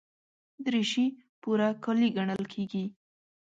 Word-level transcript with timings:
دریشي 0.65 1.05
پوره 1.41 1.69
کالي 1.83 2.07
ګڼل 2.17 2.43
کېږي. 2.53 2.83